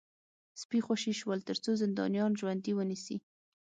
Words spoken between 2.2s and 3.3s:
ژوندي ونیسي